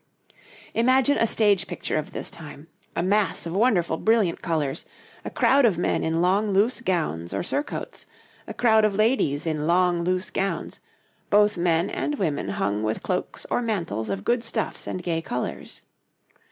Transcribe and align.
Imagine 0.73 1.15
a 1.19 1.27
stage 1.27 1.67
picture 1.67 1.95
of 1.95 2.11
this 2.11 2.31
time: 2.31 2.65
a 2.95 3.03
mass 3.03 3.45
of 3.45 3.55
wonderful, 3.55 3.97
brilliant 3.97 4.41
colours 4.41 4.83
a 5.23 5.29
crowd 5.29 5.63
of 5.63 5.77
men 5.77 6.03
in 6.03 6.23
long, 6.23 6.49
loose 6.49 6.81
gowns 6.81 7.35
or 7.35 7.43
surcoats; 7.43 8.07
a 8.47 8.53
crowd 8.55 8.83
of 8.83 8.95
ladies 8.95 9.45
in 9.45 9.67
long, 9.67 10.03
loose 10.03 10.31
gowns; 10.31 10.79
both 11.29 11.55
men 11.55 11.87
and 11.87 12.15
women 12.17 12.49
hung 12.49 12.81
with 12.81 13.03
cloaks 13.03 13.45
or 13.51 13.61
mantles 13.61 14.09
of 14.09 14.23
good 14.23 14.43
stuffs 14.43 14.87
and 14.87 15.03
gay 15.03 15.21
colours. 15.21 15.83